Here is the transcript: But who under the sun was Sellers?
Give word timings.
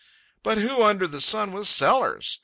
But 0.41 0.57
who 0.57 0.81
under 0.83 1.05
the 1.05 1.21
sun 1.21 1.51
was 1.51 1.69
Sellers? 1.69 2.39